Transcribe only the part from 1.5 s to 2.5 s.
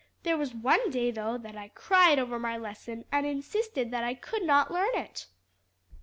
I cried over